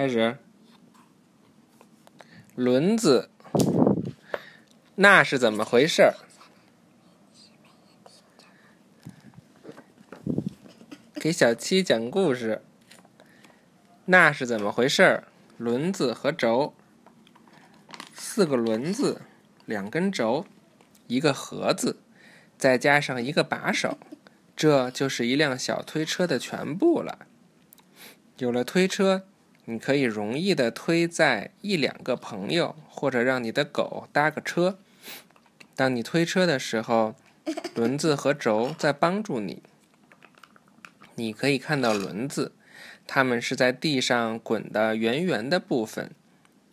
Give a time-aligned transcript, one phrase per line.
[0.00, 0.38] 开始。
[2.54, 3.28] 轮子，
[4.94, 6.14] 那是怎么回事儿？
[11.16, 12.62] 给小七讲故事。
[14.06, 15.24] 那是怎么回事儿？
[15.58, 16.72] 轮子和轴，
[18.14, 19.20] 四个轮子，
[19.66, 20.46] 两根轴，
[21.08, 21.98] 一个盒子，
[22.56, 23.98] 再加上一个把手，
[24.56, 27.26] 这就是一辆小推车的全部了。
[28.38, 29.26] 有了推车。
[29.70, 34.76] 你可以容易的推载一两个朋友，或者让你的狗搭个车。
[35.76, 37.14] 当你推车的时候，
[37.76, 39.62] 轮子和轴在帮助你。
[41.14, 42.50] 你可以看到轮子，
[43.06, 46.08] 它们是在地上滚的圆圆的部分；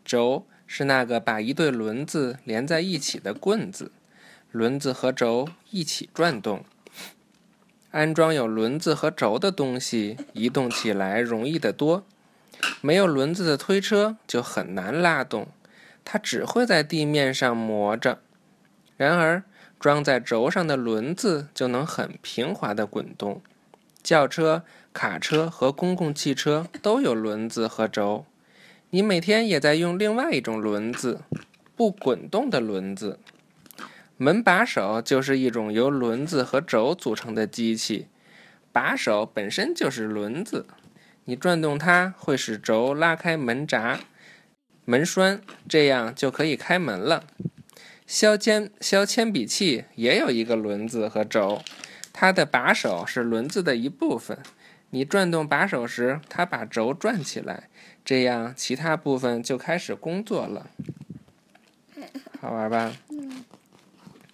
[0.03, 3.91] 轴是那个把一对轮子连在一起的棍子。
[4.52, 6.66] 轮子和轴一起转动。
[7.91, 12.03] 安装有轮子和轴的东西，移动起来容易得多。
[12.81, 15.47] 没有轮子的推车就很难拉动，
[16.03, 18.19] 它只会在地面上磨着。
[18.95, 19.44] 然而，
[19.80, 23.41] 装在轴上的轮子就能很平滑地滚动。
[24.02, 24.63] 轿车、
[24.94, 28.25] 卡车和公共汽车都有轮子和轴。
[28.89, 31.22] 你每天也在用另外一种轮子——
[31.75, 33.19] 不滚动的轮子。
[34.16, 38.07] 门把手就是一种由轮子和轴组成的机器，
[38.72, 40.66] 把手本身就是轮子。
[41.30, 44.00] 你转动它会使轴拉开门闸、
[44.86, 47.25] 门栓，这样就可以开门了。
[48.06, 51.61] 削铅削铅笔器也有一个轮子和轴，
[52.14, 54.39] 它的把手是轮子的一部分。
[54.92, 57.67] 你转动把手时，它把轴转起来，
[58.06, 60.67] 这样其他部分就开始工作了。
[62.39, 62.94] 好玩吧？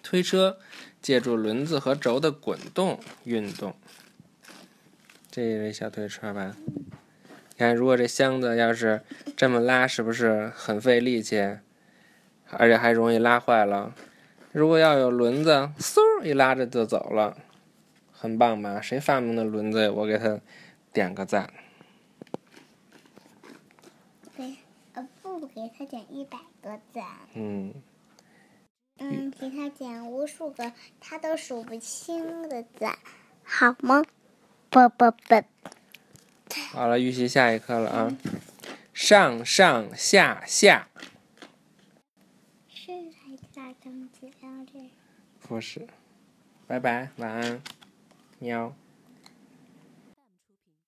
[0.03, 0.59] 推车
[1.02, 3.75] 借助轮子和轴的滚动运动。
[5.31, 6.55] 这一小推车吧，
[7.55, 9.01] 你看，如果这箱子要是
[9.37, 11.59] 这么拉，是不是很费力气，
[12.49, 13.93] 而且还容易拉坏了？
[14.51, 17.38] 如果要有轮子，嗖一拉着就走了，
[18.11, 18.81] 很棒吧？
[18.81, 19.89] 谁发明的轮子？
[19.89, 20.39] 我给他
[20.91, 21.53] 点个赞。
[24.35, 24.55] 给
[24.94, 27.03] 呃不给他点一百个赞。
[27.35, 27.73] 嗯。
[28.97, 32.97] 嗯，给他点无数个他都数不清的赞，
[33.44, 34.03] 好吗？
[34.69, 35.44] 啵啵啵。
[36.72, 38.18] 好了，预习下一课了啊！
[38.94, 40.88] 上上下下。
[42.69, 44.90] 是来大东子要这。
[45.47, 45.88] 不是。
[46.68, 47.62] 拜拜，晚安，
[48.40, 48.74] 喵。